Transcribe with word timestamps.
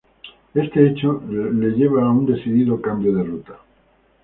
Este 0.55 0.87
hecho 0.87 1.21
la 1.29 1.67
lleva 1.67 2.01
a 2.01 2.09
un 2.09 2.25
decidido 2.25 2.81
cambio 2.81 3.13
de 3.13 3.23
ruta. 3.23 3.59